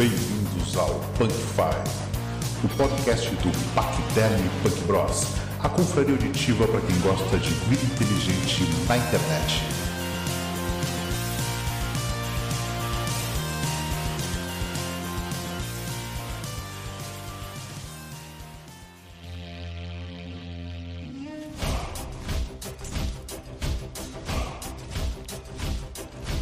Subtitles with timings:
[0.00, 5.26] Bem-vindos ao Punk Five, o podcast do Pacterm Punk Bros,
[5.62, 9.79] a confraria auditiva para quem gosta de vida inteligente na internet.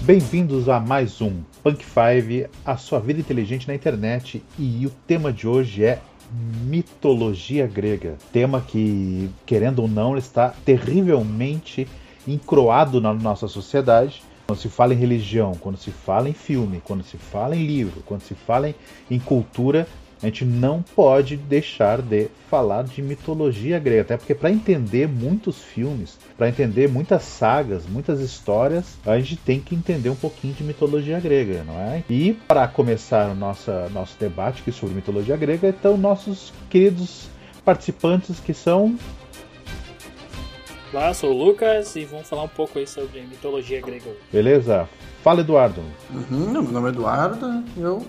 [0.09, 5.31] Bem-vindos a mais um Punk Five, a sua vida inteligente na internet, e o tema
[5.31, 6.01] de hoje é
[6.65, 8.17] mitologia grega.
[8.33, 11.87] Tema que, querendo ou não, está terrivelmente
[12.27, 14.23] encroado na nossa sociedade.
[14.47, 18.03] Quando se fala em religião, quando se fala em filme, quando se fala em livro,
[18.07, 18.75] quando se fala
[19.11, 19.87] em cultura,
[20.23, 25.63] a gente não pode deixar de falar de mitologia grega, até porque para entender muitos
[25.63, 30.65] filmes, para entender muitas sagas, muitas histórias, a gente tem que entender um pouquinho de
[30.65, 32.03] mitologia grega, não é?
[32.11, 37.29] E para começar o nosso, nosso debate aqui sobre mitologia grega, estão nossos queridos
[37.65, 38.97] participantes que são
[40.91, 44.11] Olá, sou o Lucas e vamos falar um pouco aí sobre mitologia grega.
[44.33, 44.89] Beleza?
[45.23, 45.83] Fala, Eduardo.
[46.11, 48.07] Uhum, meu nome é Eduardo, eu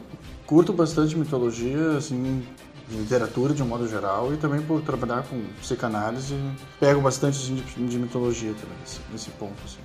[0.49, 2.43] curto bastante mitologia, assim,
[2.89, 6.33] literatura de um modo geral e também por trabalhar com psicanálise,
[6.79, 9.77] pego bastante assim, de, de, mitologia também, nesse, nesse ponto, assim,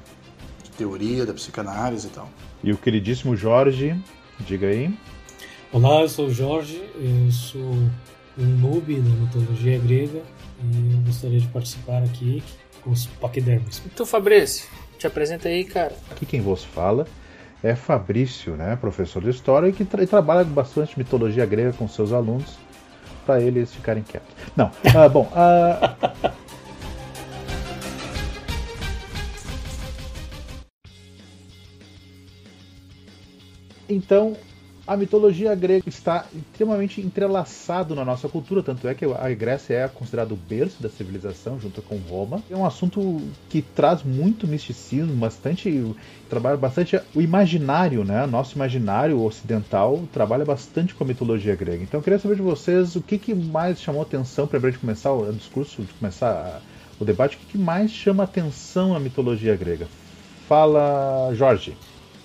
[0.62, 2.30] de teoria da psicanálise e tal.
[2.62, 3.94] E o queridíssimo Jorge,
[4.40, 4.90] diga aí.
[5.70, 7.60] Olá, eu sou o Jorge, eu sou
[8.38, 10.22] um noob da mitologia grega
[10.62, 12.42] e eu gostaria de participar aqui
[12.80, 13.82] com os paquidermes.
[13.84, 14.66] Então, Fabrício,
[14.98, 15.94] te apresenta aí, cara.
[16.10, 17.06] Aqui quem vos fala
[17.64, 22.58] é Fabrício, né, professor de história, que tra trabalha bastante mitologia grega com seus alunos
[23.24, 24.28] para eles ficarem quietos.
[24.54, 25.26] Não, ah, bom.
[25.34, 25.96] Ah...
[33.88, 34.36] Então,
[34.86, 39.88] a mitologia grega está extremamente entrelaçado na nossa cultura, tanto é que a Grécia é
[39.88, 42.42] considerado o berço da civilização, junto com Roma.
[42.50, 45.94] É um assunto que traz muito misticismo, bastante
[46.28, 48.26] trabalha bastante o imaginário, né?
[48.26, 51.82] Nosso imaginário ocidental trabalha bastante com a mitologia grega.
[51.82, 54.78] Então, eu queria saber de vocês o que, que mais chamou atenção para a gente
[54.78, 56.60] começar o discurso, de começar
[57.00, 59.86] o debate, o que, que mais chama atenção na mitologia grega?
[60.48, 61.74] Fala, Jorge.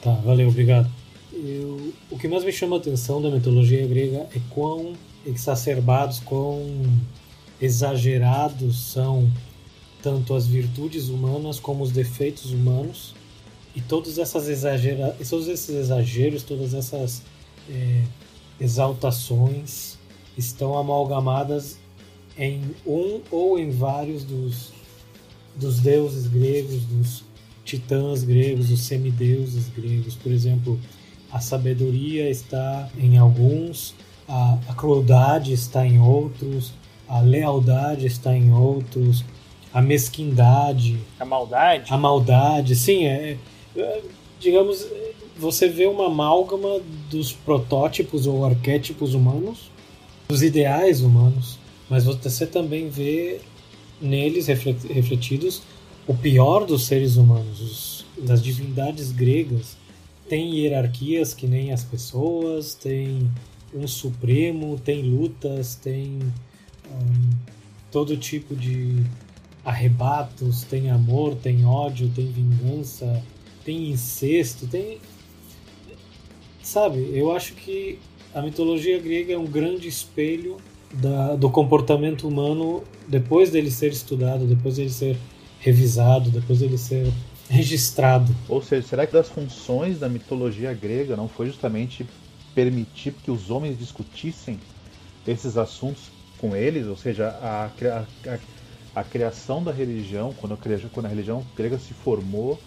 [0.01, 0.98] Tá, valeu, obrigado.
[1.31, 4.93] Eu, o que mais me chama a atenção da mitologia grega é quão
[5.25, 6.83] exacerbados, quão
[7.61, 9.29] exagerados são
[10.01, 13.13] tanto as virtudes humanas como os defeitos humanos
[13.75, 17.21] e todas essas exagera todos esses exageros, todas essas
[17.69, 18.03] é,
[18.59, 19.97] exaltações
[20.37, 21.77] estão amalgamadas
[22.37, 24.71] em um ou em vários dos,
[25.55, 27.23] dos deuses gregos, dos
[27.65, 30.15] titãs gregos, dos semideuses gregos.
[30.15, 30.79] Por exemplo,
[31.31, 33.93] a sabedoria está em alguns,
[34.27, 36.73] a, a crueldade está em outros,
[37.07, 39.23] a lealdade está em outros,
[39.73, 40.99] a mesquindade.
[41.19, 41.91] A maldade?
[41.91, 43.05] A maldade, sim.
[43.05, 43.37] É,
[43.75, 44.01] é,
[44.39, 44.85] digamos,
[45.37, 46.79] você vê uma amálgama
[47.09, 49.71] dos protótipos ou arquétipos humanos,
[50.27, 51.57] dos ideais humanos,
[51.89, 53.41] mas você também vê
[53.99, 55.63] neles refletidos
[56.07, 59.77] o pior dos seres humanos, os, das divindades gregas
[60.29, 63.29] tem hierarquias que nem as pessoas, tem
[63.73, 66.19] um supremo, tem lutas, tem
[66.85, 67.29] um,
[67.91, 69.03] todo tipo de
[69.65, 73.23] arrebatos, tem amor, tem ódio, tem vingança,
[73.65, 74.99] tem incesto, tem.
[76.61, 77.97] Sabe, eu acho que
[78.33, 80.57] a mitologia grega é um grande espelho
[80.93, 85.17] da, do comportamento humano depois dele ser estudado, depois dele ser
[85.59, 87.11] revisado, depois dele ser
[87.49, 88.33] registrado.
[88.47, 92.05] Ou seja, será que das funções da mitologia grega não foi justamente
[92.53, 94.59] permitir que os homens discutissem
[95.27, 96.85] esses assuntos com eles?
[96.85, 98.39] Ou seja, a, a, a,
[98.95, 100.57] a criação da religião, quando a,
[100.93, 102.59] quando a religião grega se formou,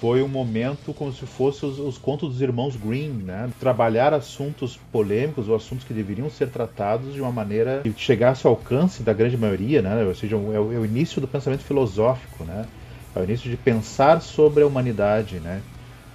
[0.00, 3.50] foi um momento como se fosse os, os, contos dos irmãos Green, né?
[3.58, 8.52] Trabalhar assuntos polêmicos ou assuntos que deveriam ser tratados de uma maneira que chegasse ao
[8.52, 10.04] alcance da grande maioria, né?
[10.04, 12.66] Ou seja, é o, é o início do pensamento filosófico, né?
[13.14, 15.62] Ao início de pensar sobre a humanidade, né?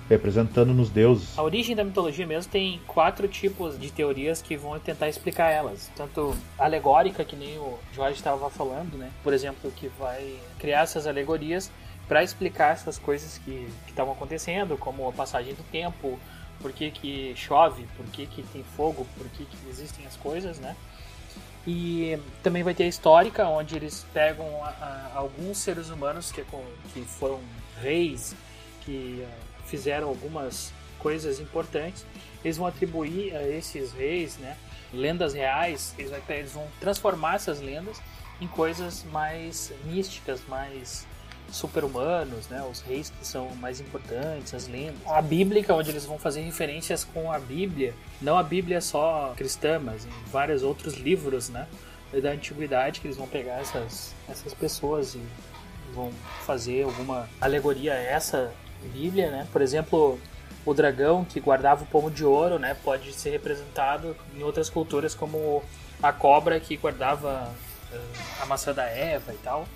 [0.10, 1.38] representando nos deuses.
[1.38, 5.92] A origem da mitologia mesmo tem quatro tipos de teorias que vão tentar explicar elas.
[5.96, 9.12] Tanto alegórica, que nem o Jorge estava falando, né?
[9.24, 11.72] Por exemplo, que vai criar essas alegorias
[12.07, 16.19] para explicar essas coisas que estavam acontecendo, como a passagem do tempo,
[16.60, 20.57] por que, que chove, por que, que tem fogo, por que, que existem as coisas,
[20.60, 20.75] né?
[21.67, 26.44] E também vai ter a histórica, onde eles pegam a, a, alguns seres humanos que,
[26.94, 27.39] que foram
[27.81, 28.35] reis,
[28.81, 32.06] que uh, fizeram algumas coisas importantes,
[32.44, 34.57] eles vão atribuir a esses reis, né,
[34.94, 38.01] lendas reais, eles, eles vão transformar essas lendas
[38.41, 41.05] em coisas mais místicas, mais
[41.51, 42.63] super-humanos, né?
[42.69, 44.96] Os reis que são mais importantes, as lendas.
[45.06, 49.80] A Bíblia, onde eles vão fazer referências com a Bíblia, não a Bíblia só cristã,
[49.80, 51.68] mas em vários outros livros, né?
[52.24, 55.22] Da antiguidade, que eles vão pegar essas, essas pessoas e
[55.94, 56.12] vão
[56.46, 58.51] fazer alguma alegoria a essa
[58.94, 59.48] Bíblia, né?
[59.51, 60.19] Por exemplo,
[60.66, 62.75] o dragão que guardava o pomo de ouro, né?
[62.84, 65.63] Pode ser representado em outras culturas como
[66.01, 67.51] a cobra que guardava
[67.92, 69.68] uh, a maçã da Eva e tal.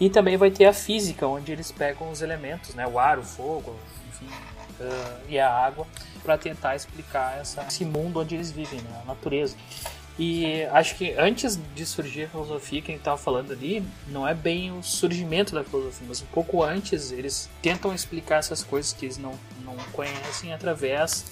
[0.00, 2.86] E também vai ter a física, onde eles pegam os elementos, né?
[2.86, 3.76] O ar, o fogo,
[4.08, 4.26] enfim,
[4.80, 5.86] uh, e a água,
[6.22, 9.00] para tentar explicar essa, esse mundo onde eles vivem, né?
[9.02, 9.56] a natureza.
[10.18, 14.26] E acho que antes de surgir a filosofia que a gente estava falando ali, não
[14.26, 18.92] é bem o surgimento da filosofia, mas um pouco antes eles tentam explicar essas coisas
[18.92, 21.24] que eles não, não conhecem através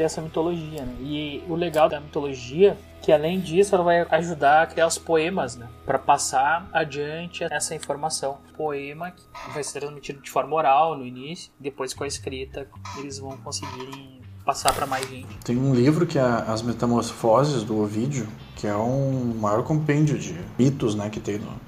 [0.00, 0.82] dessa mitologia.
[0.82, 0.96] Né?
[1.00, 5.56] E o legal da mitologia que além disso ela vai ajudar a criar os poemas,
[5.56, 8.38] né, para passar adiante essa informação.
[8.56, 9.22] Poema que
[9.54, 12.68] vai ser transmitido de forma oral no início, depois com a escrita
[12.98, 15.34] eles vão conseguirem passar para mais gente.
[15.44, 20.38] Tem um livro que é As Metamorfoses do Ovídio, que é um maior compêndio de
[20.58, 21.58] mitos, né, que tem no...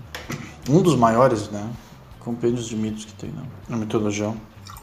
[0.68, 1.66] um dos maiores, né,
[2.20, 4.34] compêndios de mitos que tem na, na mitologia.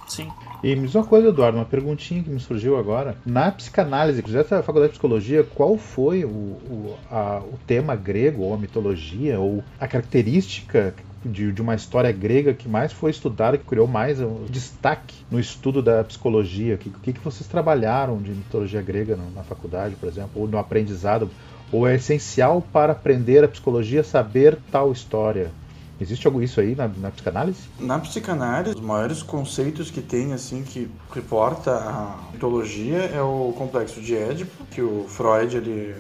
[0.08, 0.32] Sim.
[0.62, 3.16] E me diz uma coisa, Eduardo, uma perguntinha que me surgiu agora.
[3.26, 8.44] Na psicanálise, já da faculdade de psicologia, qual foi o, o, a, o tema grego,
[8.44, 13.58] ou a mitologia, ou a característica de, de, uma história grega que mais foi estudada,
[13.58, 16.76] que criou mais um destaque no estudo da psicologia?
[16.76, 20.48] O que, que, que vocês trabalharam de mitologia grega na, na faculdade, por exemplo, ou
[20.48, 21.30] no aprendizado?
[21.72, 25.52] Ou é essencial para aprender a psicologia saber tal história?
[26.00, 27.60] Existe algo isso aí na, na, psicanálise?
[27.80, 34.00] Na psicanálise, os maiores conceitos que tem, assim, que reporta a mitologia é o complexo
[34.00, 35.96] de Édipo, que o Freud, ele,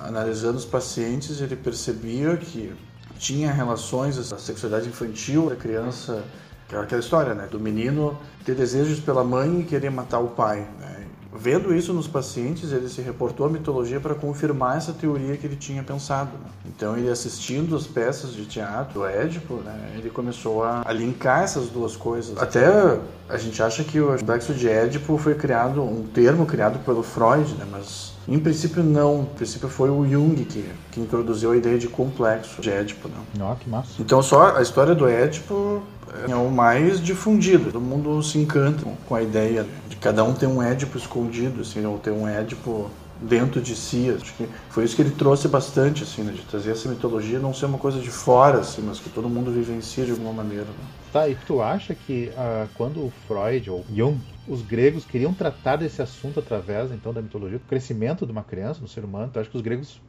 [0.00, 2.72] analisando os pacientes, ele percebia que
[3.18, 6.24] tinha relações, a sexualidade infantil da criança,
[6.72, 10.66] é aquela história, né, do menino ter desejos pela mãe e querer matar o pai,
[10.80, 10.95] né,
[11.38, 15.56] Vendo isso nos pacientes, ele se reportou à mitologia para confirmar essa teoria que ele
[15.56, 16.30] tinha pensado.
[16.32, 16.50] Né?
[16.66, 21.68] Então, ele assistindo as peças de teatro, Édipo, né, ele começou a, a, linkar essas
[21.68, 22.36] duas coisas.
[22.38, 27.02] Até a gente acha que o complexo de Édipo foi criado, um termo criado pelo
[27.02, 29.22] Freud, né, mas em princípio não.
[29.22, 33.08] Em princípio foi o Jung que, que introduziu a ideia de complexo de Édipo.
[33.08, 33.14] Né?
[33.40, 33.90] Oh, que massa.
[34.00, 35.82] Então, só a história do Édipo
[36.28, 37.66] é o mais difundido.
[37.70, 41.84] Todo mundo se encanta com a ideia de cada um ter um Édipo escondido, assim,
[41.86, 42.90] ou ter um Édipo
[43.20, 44.10] dentro de si.
[44.10, 46.32] Acho que foi isso que ele trouxe bastante, assim, né?
[46.32, 49.50] de trazer essa mitologia não ser uma coisa de fora, assim, mas que todo mundo
[49.50, 50.64] vivencia de alguma maneira.
[50.64, 50.86] Né?
[51.12, 55.76] Tá, e tu acha que uh, quando o Freud ou Jung os gregos queriam tratar
[55.76, 59.30] desse assunto através então da mitologia, do crescimento de uma criança, do ser humano.
[59.32, 60.00] Tu acha que os gregos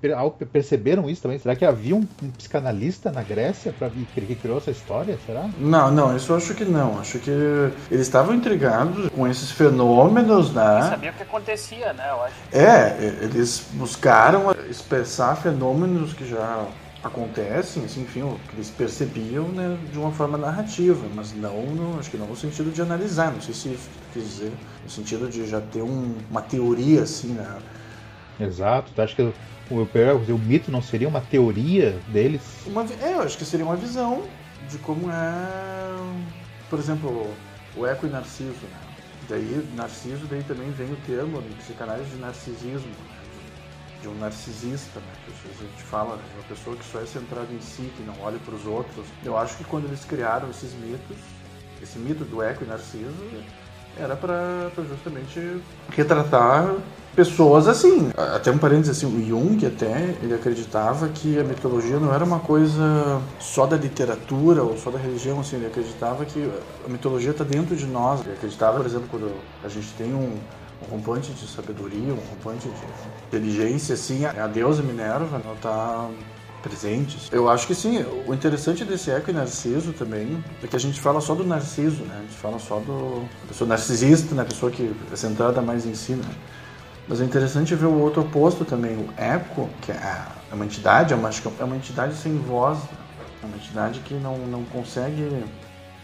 [0.52, 1.40] perceberam isso também?
[1.40, 5.18] Será que havia um, um psicanalista na Grécia para que criou essa história?
[5.26, 5.50] Será?
[5.60, 7.00] Não, não, isso eu acho que não.
[7.00, 10.76] Acho que eles estavam intrigados com esses fenômenos, né?
[10.76, 12.10] Eles sabiam o que acontecia, né?
[12.10, 12.36] Eu acho.
[12.52, 16.68] É, eles buscaram expressar fenômenos que já
[17.08, 22.00] acontecem, assim, enfim, o que eles percebiam né, de uma forma narrativa, mas não, no,
[22.00, 24.52] acho que não no sentido de analisar, não sei se isso quer dizer,
[24.84, 27.58] no sentido de já ter um, uma teoria, assim, né?
[28.40, 29.34] Exato, tu acha que o,
[29.72, 32.42] o, o mito não seria uma teoria deles?
[32.66, 34.24] Uma, é, eu acho que seria uma visão
[34.70, 35.96] de como é,
[36.70, 37.28] por exemplo,
[37.76, 38.80] o Eco e Narciso, né?
[39.30, 42.92] Daí, Narciso, daí também vem o termo psicanálise de narcisismo,
[44.02, 45.14] de um narcisista, né?
[45.28, 48.38] A gente fala de uma pessoa que só é centrada em si, que não olha
[48.40, 49.06] para os outros.
[49.24, 51.18] Eu acho que quando eles criaram esses mitos,
[51.82, 53.14] esse mito do eco e narciso,
[54.00, 56.76] era para justamente retratar
[57.16, 58.12] pessoas assim.
[58.16, 62.40] Até um parênteses assim, o Jung até, ele acreditava que a mitologia não era uma
[62.40, 66.48] coisa só da literatura ou só da religião, assim, ele acreditava que
[66.86, 68.22] a mitologia está dentro de nós.
[68.22, 69.32] Ele acreditava, por exemplo, quando
[69.64, 70.38] a gente tem um,
[70.82, 76.10] um rompante de sabedoria, um rompante de inteligência, assim, a deusa Minerva ela está
[76.62, 77.18] presente.
[77.32, 78.04] Eu acho que sim.
[78.26, 82.04] O interessante desse Eco e Narciso também é que a gente fala só do Narciso,
[82.04, 82.16] né?
[82.18, 84.42] A gente fala só do pessoa narcisista, né?
[84.42, 86.30] A pessoa que é centrada mais em si, né?
[87.08, 91.16] Mas é interessante ver o outro oposto também, o Eco, que é uma entidade, é
[91.16, 92.80] uma, é uma entidade sem voz,
[93.42, 95.46] é uma entidade que não, não consegue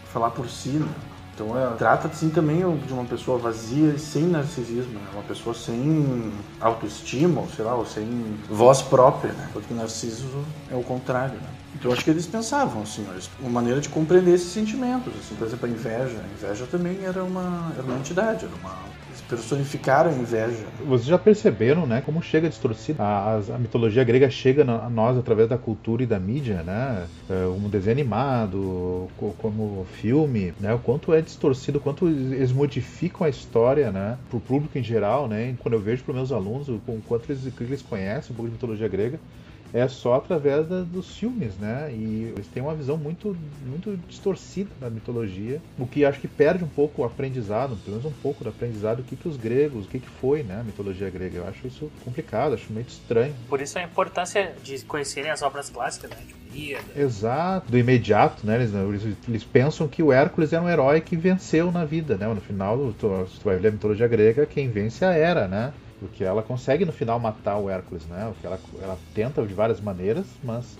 [0.04, 0.88] falar por si, né?
[1.34, 5.06] Então é, trata-se também de uma pessoa vazia e sem narcisismo, né?
[5.12, 9.48] uma pessoa sem autoestima, ou sei lá, ou sem voz própria, né?
[9.52, 11.48] Porque Narciso é o contrário, né?
[11.74, 13.04] Então acho que eles pensavam assim,
[13.40, 16.18] uma maneira de compreender esses sentimentos, assim, por exemplo, a inveja.
[16.18, 18.78] A inveja também era uma, era uma entidade, era uma,
[19.28, 20.64] personificaram a inveja.
[20.86, 23.02] Vocês já perceberam, né, como chega distorcida?
[23.02, 27.06] A, a, mitologia grega chega a nós através da cultura e da mídia, né?
[27.28, 30.74] Como desenho animado, como filme, né?
[30.74, 34.18] O quanto é distorcido, o quanto eles modificam a história, né?
[34.28, 35.54] Para o público em geral, né?
[35.60, 38.88] Quando eu vejo para meus alunos o quanto eles, eles conhecem um pouco de mitologia
[38.88, 39.18] grega,
[39.74, 41.90] é só através da, dos filmes, né?
[41.92, 46.62] E eles têm uma visão muito, muito distorcida da mitologia, o que acho que perde
[46.62, 49.86] um pouco o aprendizado, pelo menos um pouco do aprendizado, o que, que os gregos,
[49.86, 50.60] o que, que foi, né?
[50.60, 51.38] A mitologia grega.
[51.38, 53.34] Eu acho isso complicado, acho meio estranho.
[53.48, 56.18] Por isso a importância de conhecerem as obras clássicas, né?
[56.24, 56.44] Tipo,
[56.96, 58.54] Exato, do imediato, né?
[58.54, 62.28] Eles, eles, eles, pensam que o Hércules é um herói que venceu na vida, né?
[62.28, 65.72] No final, tu, tu vai ler a mitologia grega, quem vence é a Hera, né?
[66.00, 68.30] Porque ela consegue no final matar o Hércules, né?
[68.32, 70.76] Porque ela, ela tenta de várias maneiras, mas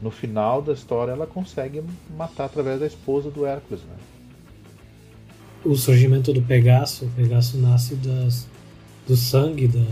[0.00, 1.82] no final da história ela consegue
[2.16, 3.94] matar através da esposa do Hércules, né?
[5.64, 8.48] O surgimento do Pegaso, o Pegaso nasce das,
[9.06, 9.84] do sangue da,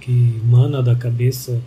[0.00, 1.60] que emana da cabeça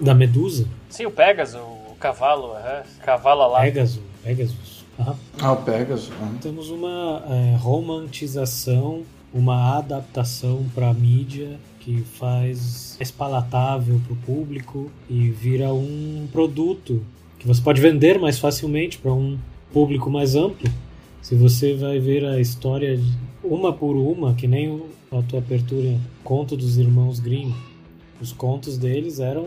[0.00, 0.66] da Medusa.
[0.88, 2.82] Sim, o Pegasus, o cavalo, uhum.
[3.04, 3.60] cavalo lá.
[3.60, 4.84] Pegasus, Pegasus.
[4.98, 5.14] Uhum.
[5.40, 6.08] Ah, o Pegasus.
[6.08, 6.38] Uhum.
[6.38, 14.16] Temos uma é, romantização, uma adaptação para a mídia que faz mais palatável para o
[14.16, 17.02] público e vira um produto
[17.38, 19.38] que você pode vender mais facilmente para um
[19.72, 20.70] público mais amplo.
[21.22, 23.00] Se você vai ver a história
[23.42, 27.52] uma por uma, que nem a tua abertura conto dos irmãos Grimm,
[28.20, 29.46] os contos deles eram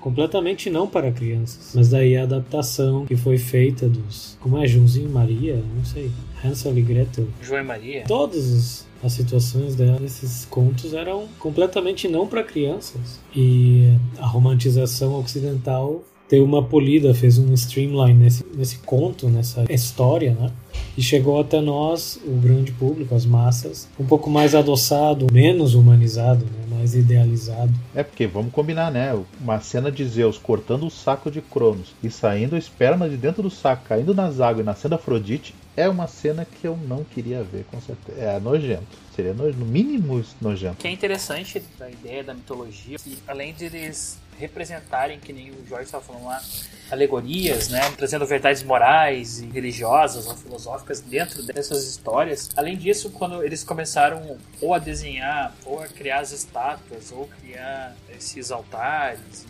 [0.00, 1.72] completamente não para crianças.
[1.74, 4.36] Mas daí a adaptação que foi feita dos.
[4.40, 4.66] Como é?
[4.66, 5.62] Joãozinho e Maria?
[5.76, 6.10] Não sei.
[6.44, 7.26] Hansel e Gretel.
[7.42, 8.04] João e Maria?
[8.06, 13.20] Todos as situações dela, esses contos eram completamente não para crianças.
[13.34, 20.34] E a romantização ocidental deu uma polida, fez um streamline nesse, nesse conto, nessa história,
[20.34, 20.50] né?
[20.98, 26.44] E chegou até nós, o grande público, as massas, um pouco mais adoçado, menos humanizado,
[26.44, 26.76] né?
[26.76, 27.72] mais idealizado.
[27.94, 29.16] É porque, vamos combinar, né?
[29.40, 33.44] Uma cena de Zeus cortando o saco de Cronos e saindo o esperma de dentro
[33.44, 37.44] do saco, caindo nas águas e nascendo Afrodite, é uma cena que eu não queria
[37.44, 38.20] ver, com certeza.
[38.20, 38.98] É nojento.
[39.14, 40.74] Seria no, no mínimo nojento.
[40.74, 45.50] O que é interessante da ideia da mitologia, que além de eles representarem, que nem
[45.50, 46.42] o Jorge estava falando lá,
[46.90, 52.50] alegorias, né, trazendo verdades morais e religiosas ou filosóficas dentro dessas histórias.
[52.56, 57.94] Além disso, quando eles começaram ou a desenhar, ou a criar as estátuas, ou criar
[58.16, 59.46] esses altares,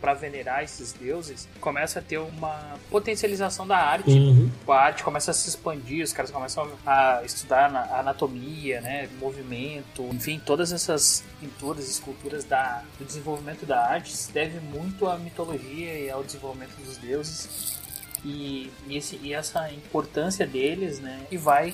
[0.00, 4.10] para venerar esses deuses, começa a ter uma potencialização da arte.
[4.10, 4.50] Uhum.
[4.68, 10.02] A arte começa a se expandir, os caras começam a estudar a anatomia, né, movimento,
[10.12, 15.98] enfim, todas essas pinturas, esculturas da, do desenvolvimento da arte se deve muito à mitologia
[15.98, 17.78] e ao desenvolvimento dos deuses.
[18.22, 21.72] E, e, esse, e essa importância deles, né, e vai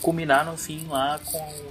[0.00, 1.64] culminar no fim lá com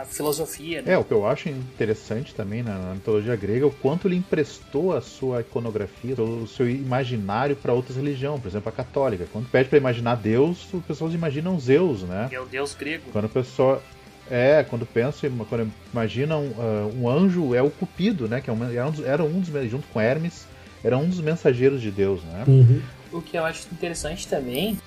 [0.00, 0.82] a filosofia.
[0.82, 0.92] Né?
[0.92, 4.16] É, o que eu acho interessante também na, na mitologia grega é o quanto ele
[4.16, 9.26] emprestou a sua iconografia, o seu imaginário para outras religiões, por exemplo, a católica.
[9.32, 12.26] Quando pede para imaginar Deus, as pessoas imaginam Zeus, né?
[12.28, 13.04] Que é o Deus grego.
[13.12, 13.82] Quando a pessoa
[14.30, 18.40] é, quando pensa, quando imaginam uh, um anjo, é o Cupido, né?
[18.40, 20.46] Que é um, era, um dos, era um dos, junto com Hermes,
[20.82, 22.44] era um dos mensageiros de Deus, né?
[22.46, 22.80] Uhum.
[23.12, 24.78] O que eu acho interessante também,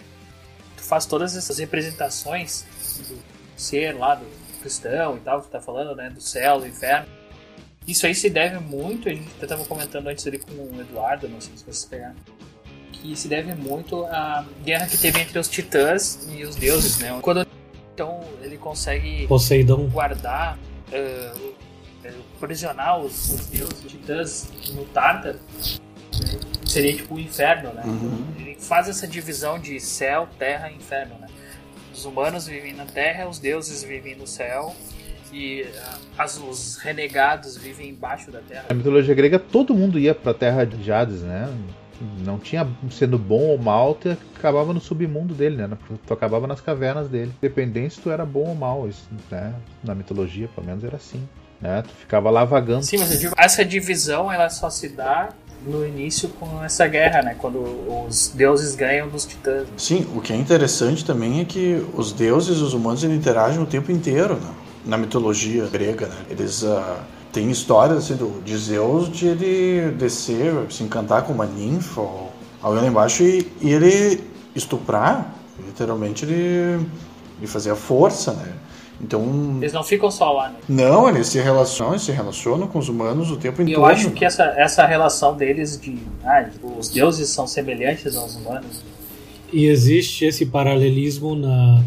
[0.76, 2.66] tu faz todas essas representações
[3.08, 3.20] do
[3.56, 4.26] ser lá, do
[4.66, 7.08] cristão e tal, que tá falando, né, do céu, do inferno.
[7.88, 11.30] Isso aí se deve muito, a gente até tava comentando antes ali com o Eduardo,
[11.30, 12.16] não sei se vocês pegaram,
[12.92, 17.18] que se deve muito à guerra que teve entre os titãs e os deuses, né?
[17.22, 17.46] Quando
[17.94, 19.88] então ele consegue Poseidon.
[19.88, 21.54] guardar, uh,
[22.40, 25.40] prisionar os, os deuses, os titãs no Tártaro,
[26.20, 26.40] né?
[26.66, 27.84] seria tipo o inferno, né?
[27.86, 28.34] Uhum.
[28.40, 31.25] Ele faz essa divisão de céu, terra e inferno, né?
[31.96, 34.76] Os humanos vivem na Terra, os deuses vivem no céu
[35.32, 38.66] e ah, as, os renegados vivem embaixo da Terra.
[38.70, 41.48] Na mitologia grega, todo mundo ia para a Terra de Hades, né?
[42.26, 45.78] Não tinha sendo bom ou mal, tu acabava no submundo dele, né?
[46.06, 47.32] Tu acabava nas cavernas dele.
[47.38, 49.56] Independente se tu era bom ou mal, isso, né?
[49.82, 51.26] Na mitologia, pelo menos, era assim.
[51.62, 51.82] Né?
[51.82, 52.84] Tu ficava lá vagando.
[52.84, 55.30] Sim, mas essa divisão ela só se dá
[55.66, 57.36] no início com essa guerra, né?
[57.40, 57.60] Quando
[58.08, 59.68] os deuses ganham dos titãs.
[59.78, 63.66] Sim, o que é interessante também é que os deuses e os humanos interagem o
[63.66, 64.52] tempo inteiro né?
[64.86, 66.16] na mitologia grega, né?
[66.30, 66.98] Eles uh,
[67.32, 72.32] têm histórias assim, do, de Zeus de ele descer, se encantar com uma ninfa ou
[72.62, 74.24] alguém lá embaixo e, e ele
[74.56, 75.34] estuprar,
[75.66, 76.88] literalmente ele,
[77.38, 78.54] ele fazia força, né?
[79.02, 79.58] Então.
[79.58, 80.56] Eles não ficam só lá, né?
[80.70, 83.82] Não, eles se relacionam, eles se relacionam com os humanos o tempo inteiro.
[83.82, 85.98] Eu acho que essa, essa relação deles de.
[86.24, 86.46] Ah,
[86.78, 88.84] os deuses são semelhantes aos humanos.
[89.52, 91.84] E existe esse paralelismo na,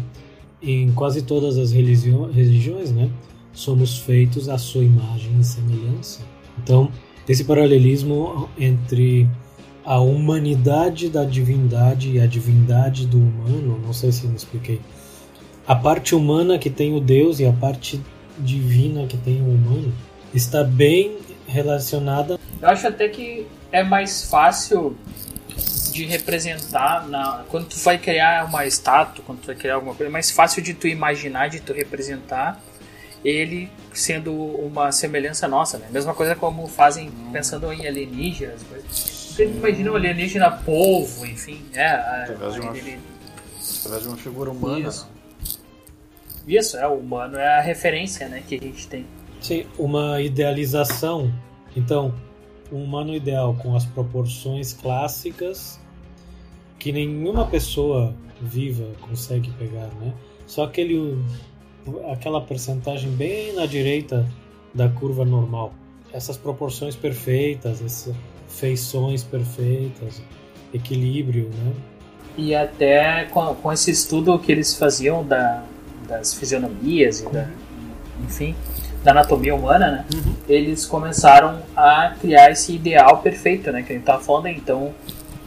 [0.61, 3.09] em quase todas as religiões, né?
[3.53, 6.21] Somos feitos à sua imagem e semelhança.
[6.61, 6.91] Então,
[7.27, 9.27] esse paralelismo entre
[9.85, 14.79] a humanidade da divindade e a divindade do humano, não sei se me expliquei.
[15.69, 18.01] A parte humana que tem o Deus e a parte
[18.39, 19.93] divina que tem o humano
[20.33, 22.39] está bem relacionada.
[22.59, 24.97] Eu acho até que é mais fácil
[25.91, 30.09] de representar na quando tu vai criar uma estátua, quando tu vai criar alguma coisa,
[30.09, 32.59] é mais fácil de tu imaginar, de tu representar
[33.23, 35.85] ele sendo uma semelhança nossa, né?
[35.91, 42.55] Mesma coisa como fazem pensando em alienígenas, você imagina um alienígena polvo, enfim, é, através
[42.55, 42.99] de uma, ele...
[43.81, 44.87] através de uma figura humana.
[44.87, 45.18] Isso.
[46.49, 49.05] Isso, é, o humano é a referência, né, que a gente tem.
[49.39, 51.31] Sim, uma idealização.
[51.77, 52.13] Então,
[52.71, 55.79] um humano ideal com as proporções clássicas
[56.79, 60.13] que nenhuma pessoa viva consegue pegar, né?
[60.47, 61.17] Só aquele
[62.11, 64.25] aquela percentagem bem na direita
[64.73, 65.73] da curva normal.
[66.11, 68.15] Essas proporções perfeitas, essas
[68.47, 70.21] feições perfeitas,
[70.73, 71.73] equilíbrio, né?
[72.37, 75.63] E até com, com esse estudo que eles faziam da,
[76.09, 77.47] das fisionomias e da,
[78.23, 78.55] enfim,
[79.03, 80.05] da anatomia humana, né?
[80.13, 80.33] Uhum.
[80.47, 83.83] Eles começaram a criar esse ideal perfeito, né?
[83.83, 84.47] Que a gente tava falando.
[84.47, 84.93] Então,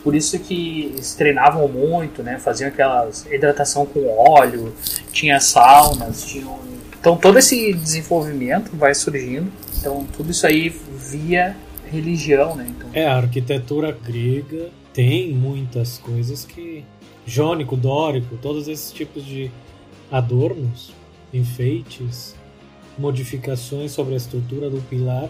[0.02, 2.38] por isso que eles treinavam muito, né?
[2.38, 4.74] Faziam aquelas hidratação com óleo,
[5.12, 6.58] tinha saunas, tinham...
[6.98, 9.50] Então todo esse desenvolvimento vai surgindo.
[9.78, 11.56] Então tudo isso aí via
[11.90, 12.66] religião, né?
[12.68, 12.88] Então...
[12.94, 16.84] É, a arquitetura grega tem muitas coisas que
[17.24, 19.50] jônico, dórico, todos esses tipos de
[20.12, 20.92] adornos,
[21.32, 22.36] enfeites,
[22.98, 25.28] modificações sobre a estrutura do pilar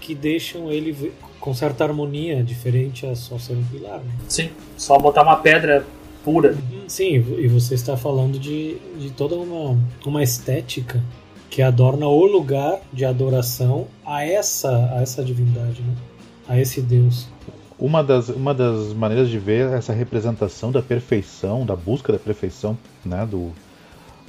[0.00, 3.98] que deixam ele com certa harmonia, diferente a só ser um pilar.
[3.98, 4.12] Né?
[4.28, 5.84] Sim, só botar uma pedra
[6.22, 6.56] pura.
[6.86, 11.02] Sim, e você está falando de, de toda uma, uma estética
[11.50, 15.94] que adorna o lugar de adoração a essa, a essa divindade, né?
[16.48, 17.26] a esse Deus.
[17.78, 22.76] Uma das, uma das maneiras de ver essa representação da perfeição, da busca da perfeição,
[23.04, 23.52] né, do,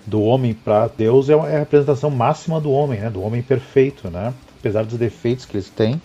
[0.05, 3.09] do homem para Deus é, é a representação máxima do homem, né?
[3.09, 4.33] do homem perfeito, né?
[4.59, 6.01] apesar dos defeitos que eles têm.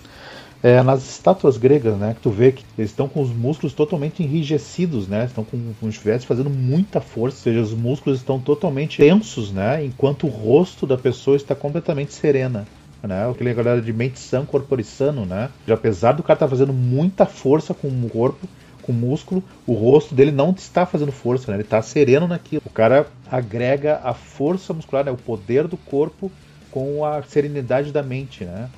[0.63, 4.23] É, nas estátuas gregas, né, que tu vê que eles estão com os músculos totalmente
[4.23, 8.99] enrijecidos, né, estão com, como se fazendo muita força, ou seja, os músculos estão totalmente
[8.99, 12.67] tensos, né, enquanto o rosto da pessoa está completamente serena.
[13.03, 16.51] Né, aquele galera de mente sã, corpore sano, né, já apesar do cara estar tá
[16.51, 18.47] fazendo muita força com o corpo,
[18.81, 21.57] com músculo, o rosto dele não está fazendo força, né?
[21.57, 22.63] ele está sereno naquilo.
[22.65, 25.11] O cara agrega a força muscular, né?
[25.11, 26.31] o poder do corpo
[26.71, 28.69] com a serenidade da mente, né?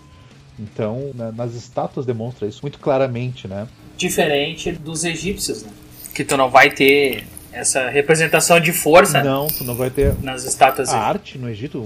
[0.59, 3.67] Então, na, nas estátuas demonstra isso muito claramente, né?
[3.97, 5.71] Diferente dos egípcios, né?
[6.15, 9.23] Que tu não vai ter essa representação de força.
[9.23, 10.15] Não, tu não vai ter.
[10.23, 10.89] Nas estátuas.
[10.89, 11.83] A arte no Egito,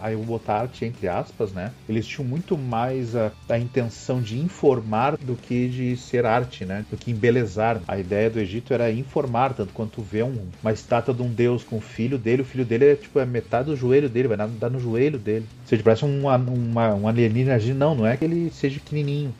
[0.00, 1.72] aí eu vou botar arte entre aspas, né?
[1.88, 6.84] Eles tinham muito mais a, a, intenção de informar do que de ser arte, né?
[6.90, 7.80] Do que embelezar.
[7.86, 11.28] A ideia do Egito era informar, tanto quanto tu vê um, uma estátua de um
[11.28, 14.28] deus com o filho dele, o filho dele é tipo é metade do joelho dele,
[14.28, 15.46] vai dar no joelho dele.
[15.62, 17.58] Ou seja, parece um, uma, um alienígena.
[17.74, 19.34] Não, não é que ele seja pequenininho.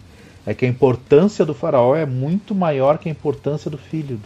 [0.45, 4.21] É que a importância do faraó é muito maior que a importância do filho.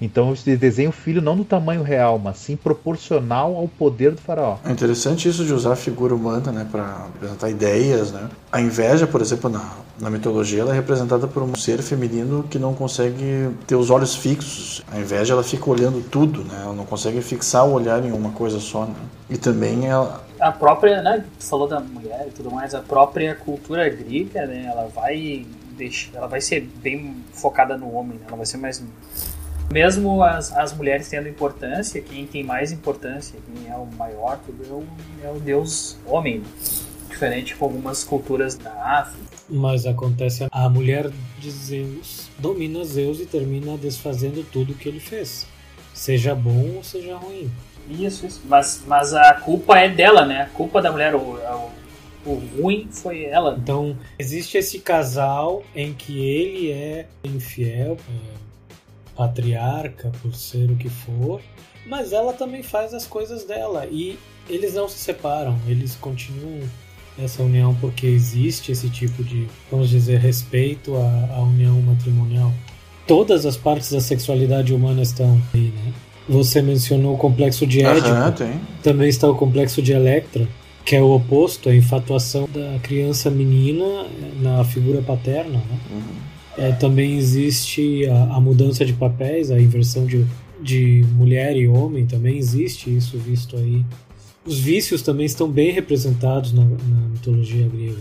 [0.00, 4.20] Então você desenha o filho não do tamanho real, mas sim proporcional ao poder do
[4.20, 4.56] faraó.
[4.64, 8.28] É interessante isso de usar a figura humana, né, para apresentar ideias, né?
[8.52, 12.58] A inveja, por exemplo, na, na mitologia, ela é representada por um ser feminino que
[12.58, 14.82] não consegue ter os olhos fixos.
[14.92, 16.60] A inveja, ela fica olhando tudo, né?
[16.62, 18.94] Ela não consegue fixar o olhar em uma coisa só, né?
[19.28, 23.34] E também ela a própria, né, tu falou da mulher e tudo mais, a própria
[23.34, 25.44] cultura grega, né, ela vai
[25.76, 28.24] deixar, ela vai ser bem focada no homem, né?
[28.28, 28.82] ela vai ser mais
[29.70, 34.64] mesmo as, as mulheres tendo importância, quem tem mais importância, quem é o maior, tudo
[34.64, 34.84] é o,
[35.28, 36.42] é o deus homem.
[37.08, 39.26] Diferente com algumas culturas da África.
[39.48, 45.46] Mas acontece a mulher de Zeus domina Zeus e termina desfazendo tudo que ele fez.
[45.92, 47.50] Seja bom ou seja ruim.
[47.90, 48.40] Isso, isso.
[48.44, 50.42] Mas, mas a culpa é dela, né?
[50.42, 51.70] A culpa da mulher, o, o,
[52.24, 53.58] o ruim foi ela.
[53.60, 58.47] Então, existe esse casal em que ele é infiel, é
[59.18, 61.40] patriarca por ser o que for,
[61.84, 64.16] mas ela também faz as coisas dela e
[64.48, 66.60] eles não se separam, eles continuam
[67.18, 72.52] essa união porque existe esse tipo de, vamos dizer, respeito à, à união matrimonial.
[73.08, 75.92] Todas as partes da sexualidade humana estão aí, né?
[76.28, 78.08] Você mencionou o complexo de Édipo.
[78.08, 80.46] Uhum, também está o complexo de Electra,
[80.84, 84.06] que é o oposto, a infatuação da criança menina
[84.40, 85.78] na figura paterna, né?
[85.90, 86.37] Uhum.
[86.58, 90.26] É, também existe a, a, mudança de papéis, a inversão de
[90.60, 93.84] de mulher e homem também existe isso visto aí.
[94.44, 98.00] Os vícios também estão bem representados na, na mitologia grega.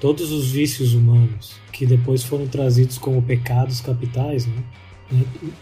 [0.00, 4.62] Todos os vícios humanos, que depois foram trazidos como pecados capitais, né?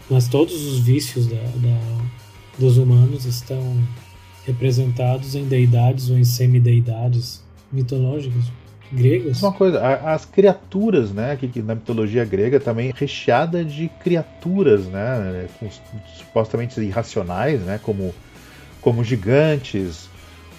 [0.09, 2.05] mas todos os vícios da, da,
[2.59, 3.81] dos humanos estão
[4.45, 8.45] representados em deidades ou em semideidades mitológicas
[8.91, 9.41] gregas.
[9.41, 15.69] Uma coisa, as criaturas, né, que, na mitologia grega também recheada de criaturas, né, com,
[16.17, 18.13] supostamente irracionais, né, como
[18.79, 20.07] como gigantes,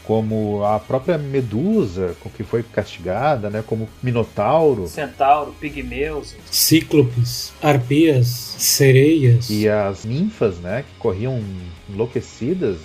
[0.04, 9.48] como a própria Medusa, que foi castigada, né, como Minotauro, Centauro, Pigmeus, Cíclopes, Arpias, Sereias.
[9.48, 11.42] E as ninfas, né, que corriam
[11.88, 12.78] enlouquecidas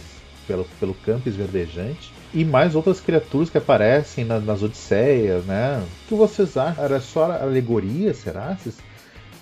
[0.48, 5.84] pelo, pelo campo esverdejante e mais outras criaturas que aparecem na, nas Odisseias, né?
[6.06, 6.84] O que vocês acham?
[6.84, 8.52] Era só alegoria, será?
[8.52, 8.76] Essas,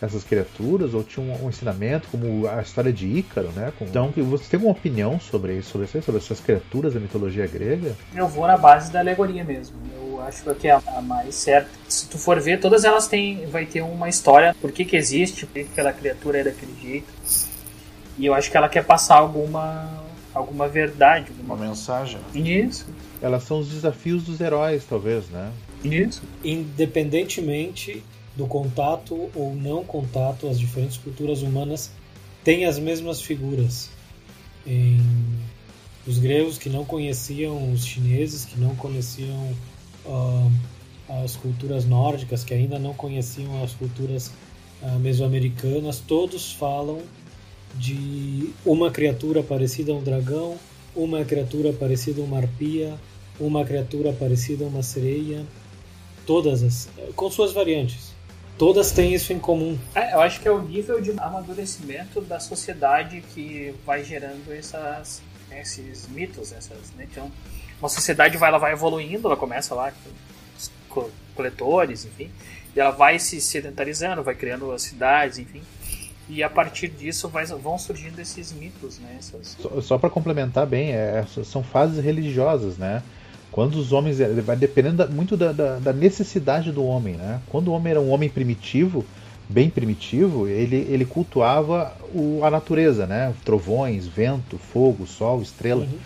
[0.02, 0.94] essas criaturas?
[0.94, 3.72] Ou tinha um, um, ensinamento, como a história de Ícaro, né?
[3.80, 7.96] Então, você tem uma opinião sobre isso, sobre, isso, sobre essas criaturas da mitologia grega?
[8.14, 9.78] Eu vou na base da alegoria mesmo.
[9.96, 11.70] Eu acho que é a mais certa.
[11.88, 15.46] Se tu for ver, todas elas têm, vai ter uma história, por que que existe,
[15.46, 17.08] por que aquela criatura é daquele jeito.
[18.18, 21.28] E eu acho que ela quer passar alguma alguma verdade.
[21.30, 21.56] Alguma...
[21.56, 22.20] Uma mensagem.
[22.34, 22.88] Isso.
[23.22, 25.52] Elas são os desafios dos heróis, talvez, né?
[25.84, 26.22] Isso.
[26.44, 28.04] Independentemente
[28.36, 31.92] do contato ou não contato, as diferentes culturas humanas
[32.44, 33.90] têm as mesmas figuras.
[34.66, 35.02] Em...
[36.08, 39.54] Os gregos que não conheciam os chineses, que não conheciam
[40.06, 40.52] uh,
[41.24, 44.32] as culturas nórdicas, que ainda não conheciam as culturas
[44.82, 47.02] uh, mesoamericanas, todos falam
[47.76, 50.58] de uma criatura parecida a um dragão,
[50.96, 52.94] uma criatura parecida a uma arpia,
[53.40, 55.46] uma criatura parecida a uma sereia,
[56.26, 58.14] todas as, com suas variantes.
[58.58, 59.78] Todas têm isso em comum.
[59.96, 65.22] É, eu acho que é o nível de amadurecimento da sociedade que vai gerando essas,
[65.52, 67.08] esses mitos, essas, né?
[67.12, 67.32] Então,
[67.80, 69.92] uma sociedade vai, ela vai evoluindo, ela começa lá
[70.88, 72.30] com coletores, enfim,
[72.76, 75.64] e ela vai se sedentarizando, vai criando as cidades, enfim.
[76.30, 79.16] E a partir disso vai, vão surgindo esses mitos, né?
[79.20, 79.58] Essas...
[79.60, 83.04] Só, só para complementar bem, é, são fases religiosas, né?
[83.52, 84.20] Quando os homens.
[84.20, 87.42] É, vai dependendo da, muito da, da, da, necessidade do homem, né?
[87.50, 89.06] Quando o homem era um homem primitivo,
[89.50, 93.34] bem primitivo, ele, ele cultuava o, a natureza, né?
[93.44, 95.82] Trovões, vento, fogo, sol, estrela.
[95.82, 95.98] Uhum.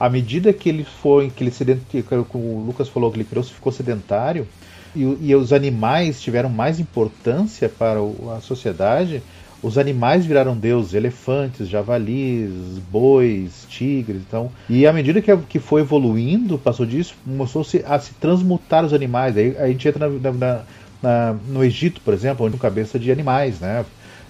[0.00, 1.80] À medida que ele foi, que ele sedent...
[1.88, 4.46] que o Lucas falou que ele criou, ficou sedentário,
[4.94, 7.98] e, e os animais tiveram mais importância para
[8.36, 9.22] a sociedade,
[9.62, 12.50] os animais viraram deuses, elefantes, javalis,
[12.90, 14.50] bois, tigres, então.
[14.68, 19.36] E à medida que, que foi evoluindo, passou disso, começou-se a se transmutar os animais.
[19.36, 20.62] Aí, a gente entra na, na,
[21.02, 23.84] na, no Egito, por exemplo, onde cabeça de animais, né?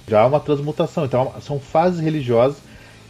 [0.08, 1.04] Já há uma transmutação.
[1.04, 2.56] Então são fases religiosas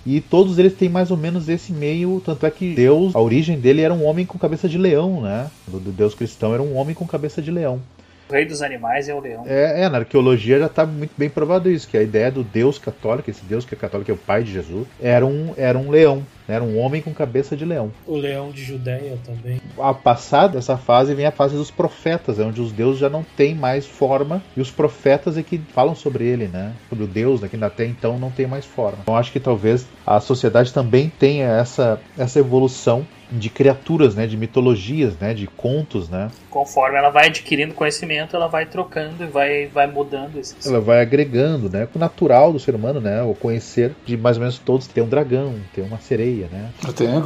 [0.04, 3.60] e todos eles têm mais ou menos esse meio, tanto é que Deus, a origem
[3.60, 5.50] dele era um homem com cabeça de leão, né?
[5.66, 7.80] Do Deus cristão era um homem com cabeça de leão.
[8.28, 9.44] O rei dos animais é o leão.
[9.46, 12.78] É, é na arqueologia já está muito bem provado isso, que a ideia do Deus
[12.78, 15.78] católico, esse Deus que é católico, que é o pai de Jesus, era um, era
[15.78, 16.22] um leão.
[16.46, 16.56] Né?
[16.56, 17.90] Era um homem com cabeça de leão.
[18.06, 19.60] O leão de Judéia também.
[19.78, 23.54] A passada dessa fase vem a fase dos profetas, onde os deuses já não têm
[23.54, 26.72] mais forma e os profetas é que falam sobre ele, né?
[26.88, 27.48] Sobre o Deus, né?
[27.48, 28.98] que até então não tem mais forma.
[29.02, 34.36] Então acho que talvez a sociedade também tenha essa, essa evolução de criaturas, né, de
[34.36, 36.30] mitologias, né, de contos, né.
[36.50, 40.66] Conforme ela vai adquirindo conhecimento, ela vai trocando e vai, vai mudando esses.
[40.66, 44.40] Ela vai agregando, né, o natural do ser humano, né, o conhecer de mais ou
[44.40, 44.86] menos todos.
[44.86, 46.70] Tem um dragão, tem uma sereia, né.
[46.86, 47.22] Até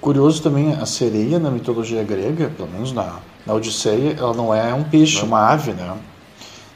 [0.00, 4.72] curioso também a sereia na mitologia grega, pelo menos na, na Odisseia, ela não é
[4.72, 5.96] um peixe, é uma ave, né.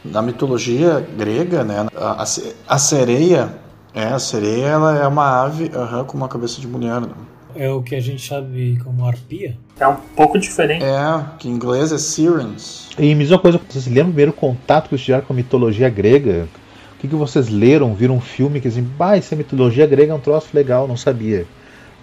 [0.03, 2.25] Na mitologia grega, né, a,
[2.67, 3.55] a sereia,
[3.95, 7.01] é a sereia, ela é uma ave uhum, com uma cabeça de mulher.
[7.01, 7.09] Né?
[7.55, 9.57] É o que a gente sabe como arpia?
[9.79, 10.85] É um pouco diferente.
[10.85, 12.89] É, que em inglês é sirens.
[12.99, 15.37] E me diz uma coisa, vocês lembram o primeiro contato que vocês tiveram com a
[15.37, 16.49] mitologia grega?
[16.97, 20.15] O que, que vocês leram, viram um filme que dizem, bah, essa mitologia grega é
[20.15, 21.47] um troço legal, não sabia.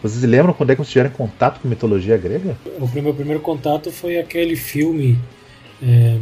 [0.01, 2.57] Vocês lembram quando é que vocês tiveram contato com mitologia grega?
[2.79, 5.17] O meu primeiro contato foi aquele filme
[5.81, 6.17] é,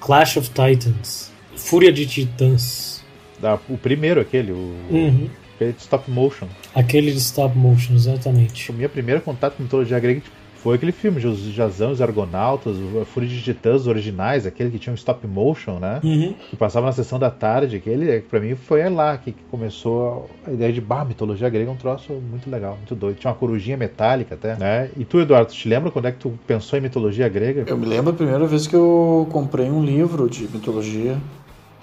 [0.00, 3.04] Clash of Titans, Fúria de Titãs.
[3.42, 4.76] Ah, o primeiro, aquele, o...
[4.90, 5.28] Uhum.
[5.62, 6.46] Aquele de stop motion.
[6.74, 8.70] Aquele de stop motion, exatamente.
[8.70, 10.22] O meu primeiro contato com mitologia grega
[10.62, 14.92] foi aquele filme, os Jazão, os Argonautas, a Fúria de Titãs originais, aquele que tinha
[14.92, 16.00] um stop motion, né?
[16.04, 16.34] Uhum.
[16.50, 17.74] Que passava na sessão da tarde.
[17.74, 21.76] Aquele, pra mim, foi lá que começou a ideia de, bah, mitologia grega é um
[21.76, 23.16] troço muito legal, muito doido.
[23.16, 24.88] Tinha uma corujinha metálica até, né?
[24.96, 27.64] E tu, Eduardo, te lembra quando é que tu pensou em mitologia grega?
[27.66, 31.16] Eu me lembro a primeira vez que eu comprei um livro de mitologia,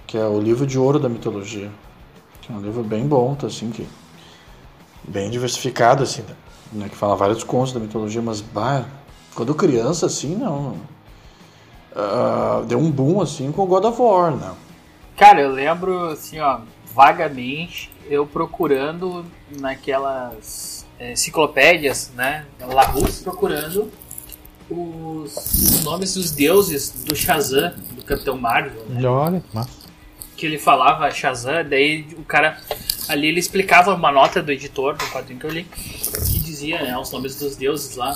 [0.07, 1.69] que é o livro de ouro da mitologia.
[2.49, 3.87] É um livro bem bom, tá, assim, que
[5.03, 6.23] bem diversificado, assim,
[6.71, 6.89] né?
[6.89, 8.85] Que fala vários contos da mitologia, mas, bah,
[9.35, 10.75] quando criança, assim, não.
[11.91, 14.53] Uh, deu um boom, assim, com God of War, né?
[15.15, 16.61] Cara, eu lembro, assim, ó,
[16.93, 19.25] vagamente, eu procurando
[19.59, 23.91] naquelas é, enciclopédias, né, Larousse, procurando
[24.69, 28.85] os nomes dos deuses do Shazam, do Capitão Marvel.
[28.87, 29.07] Né?
[29.07, 29.78] Olha, massa.
[30.39, 32.61] Que ele falava Shazam, daí o cara
[33.09, 36.97] ali ele explicava uma nota do editor do quadrinho que eu li, que dizia né,
[36.97, 38.13] os nomes dos deuses lá.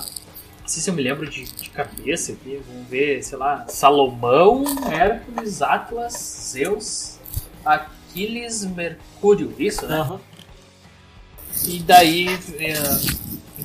[0.62, 4.64] Não sei se eu me lembro de, de cabeça aqui, vamos ver, sei lá, Salomão,
[4.90, 6.14] Hércules, Atlas,
[6.54, 7.18] Zeus,
[7.66, 10.02] Aquiles, Mercúrio, isso, né?
[10.04, 10.20] Uhum.
[11.66, 12.74] E daí é,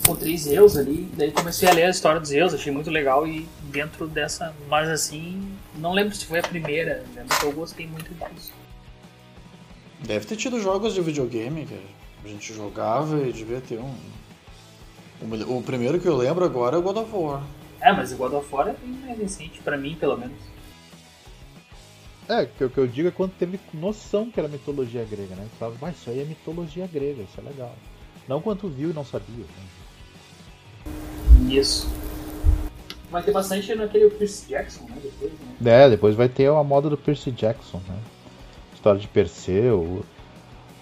[0.08, 3.46] encontrei Zeus ali, daí comecei a ler a história dos Zeus, achei muito legal e
[3.64, 8.10] dentro dessa, mas assim, não lembro se foi a primeira, lembro que eu gostei muito
[8.14, 8.52] disso.
[10.00, 11.78] Deve ter tido jogos de videogame que
[12.24, 13.94] a gente jogava e devia ter um.
[15.48, 17.42] O primeiro que eu lembro agora é o God of War.
[17.80, 20.38] É, mas o God of War é bem mais recente, pra mim pelo menos.
[22.28, 25.48] É, o que eu digo é quando teve noção que era mitologia grega, né?
[25.58, 27.74] Falava, mas isso aí é mitologia grega, isso é legal.
[28.28, 29.44] Não quando viu e não sabia.
[29.44, 29.77] Né?
[31.48, 31.88] Isso.
[33.10, 34.96] Vai ter bastante naquele Percy Jackson, né?
[35.02, 35.84] Depois, né?
[35.84, 37.96] É, depois vai ter a moda do Percy Jackson, né?
[38.74, 40.04] História de Perseu,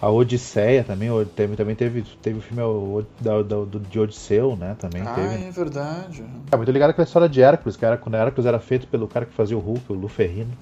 [0.01, 4.77] a Odisseia também, teve, também teve, teve o filme da, da, do, de Odisseu, né?
[4.79, 5.45] Também ah, teve.
[5.45, 6.25] é verdade.
[6.51, 9.09] É muito ligado com a história de Hércules, que era, quando Hércules era feito pelo
[9.09, 10.53] cara que fazia o Hulk, o Luferrino.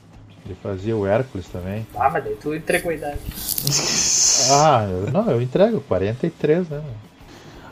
[0.44, 1.86] Ele fazia o Hércules também.
[1.96, 3.18] Ah, mas daí tu entregou a idade.
[4.52, 6.82] ah, eu, não, eu entrego, 43, né?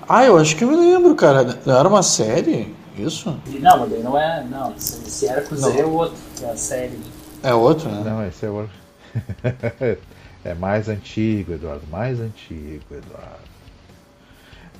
[0.08, 1.58] Ah, eu acho que eu me lembro, cara.
[1.64, 2.74] Não era uma série?
[2.96, 3.38] Isso?
[3.46, 4.44] Não, mas daí não é.
[4.44, 5.70] Não, esse Hércules não.
[5.70, 6.98] é o outro, é a série.
[7.42, 8.02] É outro, né?
[8.04, 8.74] Não, esse é o outro.
[10.44, 11.82] é mais antigo, Eduardo.
[11.90, 13.52] Mais antigo, Eduardo.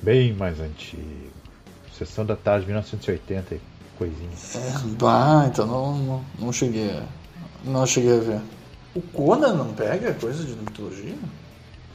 [0.01, 1.31] Bem mais antigo.
[1.97, 3.57] Sessão da tarde, 1980,
[3.97, 4.29] coisinha.
[4.55, 7.03] É, bah, então não, não, não cheguei a
[7.63, 8.41] não cheguei a ver.
[8.93, 11.15] O Conan não pega coisa de mitologia?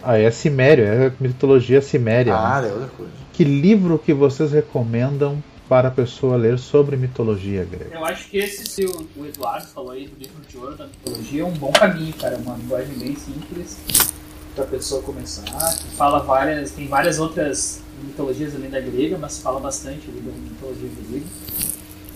[0.03, 2.35] Ah, é Cimério, é mitologia Ciméria.
[2.35, 2.69] Ah, né?
[2.69, 3.13] é outra coisa.
[3.33, 7.95] Que livro que vocês recomendam para a pessoa ler sobre mitologia grega?
[7.95, 11.43] Eu acho que esse que o Eduardo falou aí do livro de ouro da mitologia
[11.43, 12.37] é um bom caminho, cara.
[12.39, 13.79] Uma linguagem bem simples
[14.55, 15.45] para a pessoa começar.
[15.97, 20.89] Fala várias, tem várias outras mitologias além da grega, mas fala bastante ali da mitologia
[21.09, 21.27] grega.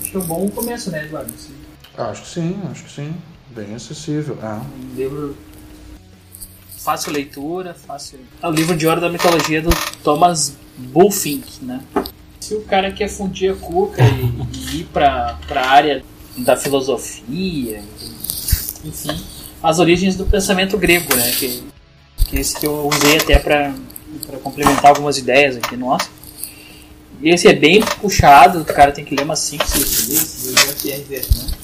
[0.01, 1.33] Acho que é um bom começo, né, Eduardo?
[1.37, 1.55] Sim.
[1.97, 3.15] Acho que sim, acho que sim.
[3.51, 4.39] Bem acessível.
[4.43, 4.47] É.
[4.47, 5.37] Um livro
[6.83, 8.19] fácil leitura, fácil.
[8.43, 9.71] É o livro de ouro da mitologia do
[10.03, 11.81] Thomas Bulfink, né?
[12.41, 16.05] Se o cara quer fundir a cuca e, e ir para a área
[16.37, 17.83] da filosofia,
[18.85, 19.25] enfim,
[19.63, 21.31] as origens do pensamento grego, né?
[21.31, 21.63] Que,
[22.27, 23.73] que esse que eu usei até para
[24.43, 26.09] complementar algumas ideias aqui nossa.
[27.21, 30.55] E esse é bem puxado, o cara tem que ler umas 5, 6 vezes,
[31.09, 31.62] ver, né?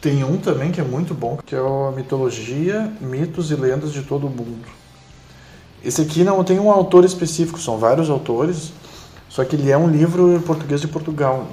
[0.00, 4.02] Tem um também que é muito bom, que é a Mitologia, Mitos e Lendas de
[4.02, 4.66] Todo o Mundo.
[5.84, 8.72] Esse aqui não tem um autor específico, são vários autores,
[9.28, 11.46] só que ele é um livro em português de Portugal.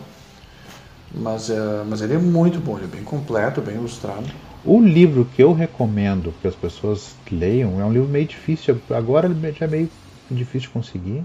[1.13, 4.25] Mas, é, mas ele é muito bom, ele é bem completo, bem ilustrado.
[4.63, 9.29] O livro que eu recomendo que as pessoas leiam é um livro meio difícil, agora
[9.57, 9.89] já é meio
[10.31, 11.23] difícil de conseguir,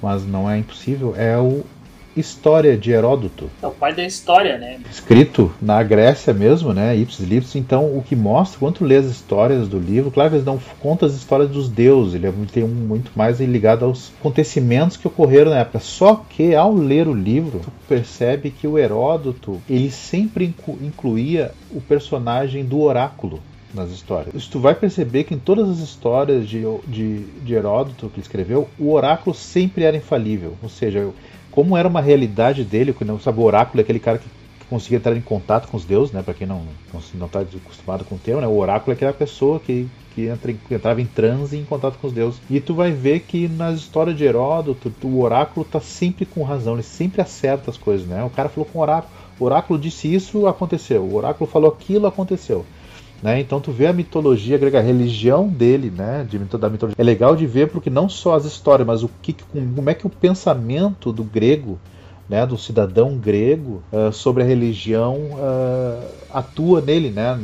[0.00, 1.64] mas não é impossível, é o
[2.18, 3.50] História de Heródoto.
[3.62, 4.78] É o pai da história, né?
[4.90, 6.96] Escrito na Grécia mesmo, né?
[6.96, 7.54] Ipsis.
[7.54, 10.58] Então, o que mostra, quando tu lê as histórias do livro, claro que eles não
[10.80, 15.06] contam as histórias dos deuses, ele é tem um muito mais ligado aos acontecimentos que
[15.06, 15.80] ocorreram na época.
[15.80, 21.80] Só que, ao ler o livro, tu percebe que o Heródoto, ele sempre incluía o
[21.80, 23.40] personagem do oráculo
[23.74, 24.46] nas histórias.
[24.46, 28.68] Tu vai perceber que em todas as histórias de, de, de Heródoto que ele escreveu,
[28.78, 30.54] o oráculo sempre era infalível.
[30.62, 31.08] Ou seja,
[31.58, 34.28] como era uma realidade dele, não sabe, o oráculo é aquele cara que
[34.70, 36.22] conseguia entrar em contato com os deuses, né?
[36.22, 36.62] Para quem não
[37.14, 38.46] não está acostumado com o termo, né?
[38.46, 42.12] O oráculo é aquela pessoa que que, entra, entrava em transe em contato com os
[42.12, 42.40] deuses.
[42.48, 46.74] E tu vai ver que nas histórias de Heródoto, o oráculo tá sempre com razão,
[46.74, 48.22] ele sempre acerta as coisas, né?
[48.22, 51.02] O cara falou com o oráculo, o oráculo disse isso, aconteceu.
[51.02, 52.64] O oráculo falou aquilo, aconteceu.
[53.22, 53.40] Né?
[53.40, 56.26] Então tu vê a mitologia grega, a religião dele, né?
[56.28, 56.94] De, da mitologia.
[56.96, 60.06] É legal de ver porque não só as histórias, mas o que, como é que
[60.06, 61.80] o pensamento do grego,
[62.28, 67.38] né, do cidadão grego uh, sobre a religião uh, atua nele, né?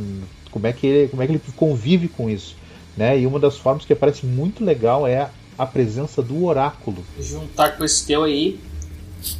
[0.49, 2.55] Como é que ele, como é que ele convive com isso,
[2.95, 3.19] né?
[3.19, 7.03] E uma das formas que parece muito legal é a presença do oráculo.
[7.19, 8.57] Juntar com esse teu aí,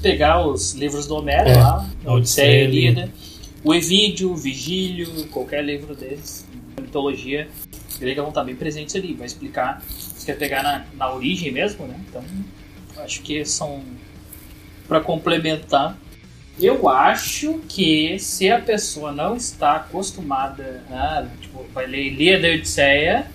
[0.01, 3.09] pegar os livros do Homero é, lá, Odisseia e Ilíada
[3.65, 6.45] o Evídio, o Vigílio, qualquer livro desses,
[6.79, 7.49] mitologia
[7.99, 11.87] grega vão estar bem presentes ali, vai explicar Você quer pegar na, na origem mesmo,
[11.87, 11.99] né?
[12.07, 12.23] Então,
[12.97, 13.83] acho que são
[14.87, 15.97] para complementar.
[16.59, 22.57] Eu acho que se a pessoa não está acostumada a, tipo, vai ler Ilíada e
[22.57, 23.27] Odisseia,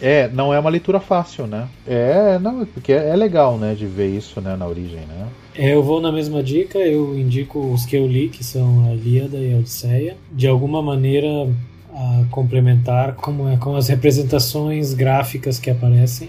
[0.00, 1.68] É, não é uma leitura fácil, né?
[1.86, 5.28] É, não, porque é legal, né, de ver isso, né, na origem, né?
[5.56, 8.94] É, eu vou na mesma dica, eu indico os que eu li, que são a
[8.94, 10.16] Ilíada e a Odisseia.
[10.30, 11.48] De alguma maneira
[11.92, 16.28] a complementar com, com as representações gráficas que aparecem,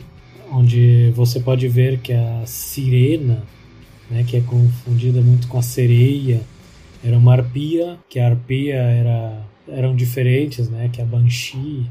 [0.52, 3.44] onde você pode ver que a sirena,
[4.10, 6.42] né, que é confundida muito com a sereia,
[7.04, 11.86] era uma arpia, que a arpia era, eram diferentes, né, que a banshee.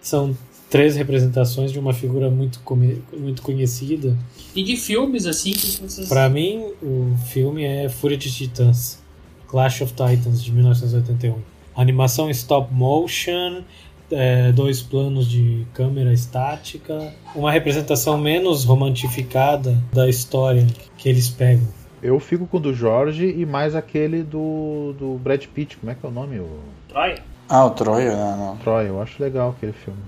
[0.00, 0.36] São
[0.72, 4.16] três representações de uma figura muito, come- muito conhecida.
[4.56, 6.08] e de filmes assim que vocês.
[6.08, 8.98] Pra mim, o filme é Fúria de Titãs,
[9.46, 11.36] Clash of Titans, de 1981.
[11.76, 13.62] Animação stop motion,
[14.10, 21.68] é, dois planos de câmera estática, uma representação menos romantificada da história que eles pegam.
[22.02, 25.94] Eu fico com o do Jorge e mais aquele do, do Brad Pitt, como é
[25.94, 26.38] que é o nome?
[26.40, 26.48] O
[26.88, 27.22] Troia?
[27.48, 28.36] Ah, o Troia, né?
[28.38, 28.56] Não.
[28.56, 30.00] Troy, eu acho legal aquele filme.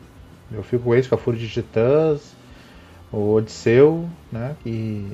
[0.56, 2.34] Eu fico com esse, com a Fúria de Titãs,
[3.12, 4.56] o Odisseu, né?
[4.64, 5.06] E,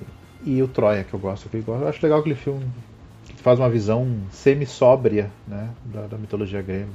[0.45, 1.49] e o Troia, que eu gosto.
[1.49, 2.65] que Eu acho legal aquele filme
[3.25, 5.71] que faz uma visão semi-sóbria, né?
[5.85, 6.89] Da, da mitologia grega.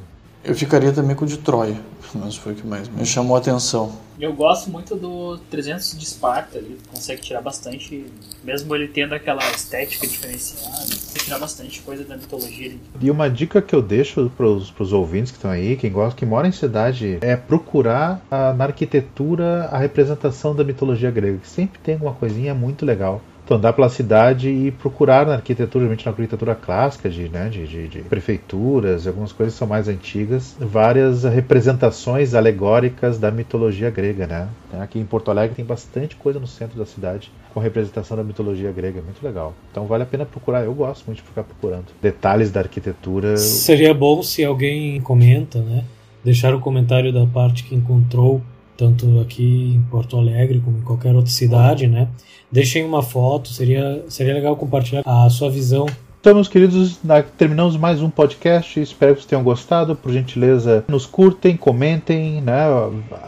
[0.46, 1.76] Eu ficaria também com o de Troia,
[2.14, 3.92] mas foi o que mais me chamou a atenção.
[4.20, 8.06] Eu gosto muito do 300 de Esparta, ele consegue tirar bastante,
[8.44, 12.68] mesmo ele tendo aquela estética diferenciada, consegue tirar bastante coisa da mitologia.
[12.68, 12.80] ali.
[13.02, 16.26] E uma dica que eu deixo pros, pros ouvintes que estão aí, quem gosta, que
[16.26, 21.40] mora em cidade, é procurar ah, na arquitetura a representação da mitologia grega.
[21.40, 23.20] que Sempre tem alguma coisinha muito legal.
[23.46, 27.68] Então, andar pela cidade e procurar na arquitetura, geralmente na arquitetura clássica, de, né, de,
[27.68, 34.26] de, de prefeituras, algumas coisas que são mais antigas, várias representações alegóricas da mitologia grega,
[34.26, 34.48] né?
[34.80, 38.72] Aqui em Porto Alegre tem bastante coisa no centro da cidade com representação da mitologia
[38.72, 39.54] grega, muito legal.
[39.72, 41.86] Então vale a pena procurar, eu gosto muito de ficar procurando.
[42.02, 43.38] Detalhes da arquitetura.
[43.38, 45.86] Seria bom se alguém comenta, né?
[46.24, 48.42] Deixar o comentário da parte que encontrou,
[48.78, 52.08] tanto aqui em Porto Alegre como em qualquer outra cidade, né?
[52.52, 55.86] Deixem uma foto, seria, seria legal compartilhar a sua visão
[56.22, 58.80] Então, meus queridos, na- terminamos mais um podcast.
[58.80, 59.96] Espero que vocês tenham gostado.
[59.96, 62.64] Por gentileza, nos curtem, comentem, né?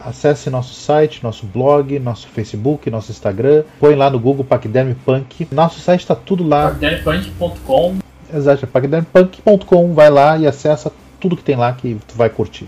[0.04, 3.62] Acesse nosso site, nosso blog, nosso Facebook, nosso Instagram.
[3.78, 5.46] Põe lá no Google Paquiderme Punk.
[5.52, 6.70] Nosso site está tudo lá.
[6.70, 7.98] Darkpunk.com
[8.34, 9.94] Exato, é paquidermepunk.com.
[9.94, 12.66] Vai lá e acessa tudo que tem lá que tu vai curtir.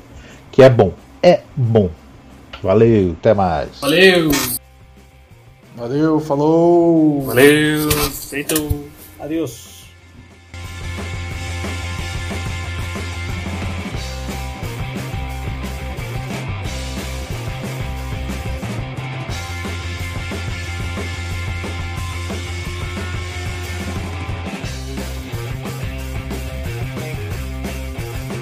[0.52, 0.92] Que é bom.
[1.22, 1.88] É bom.
[2.62, 3.80] Valeu, até mais.
[3.80, 4.30] Valeu!
[5.76, 7.22] Valeu, falou!
[7.22, 7.90] Valeu!
[8.10, 8.90] Feito!
[9.18, 9.70] Adeus.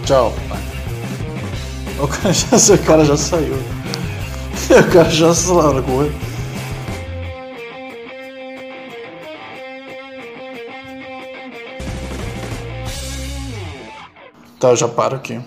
[0.04, 0.32] Tchau.
[2.00, 3.77] O cara já, o cara já saiu.
[5.10, 6.10] Já se largou.
[14.60, 15.40] Tá, eu já paro aqui.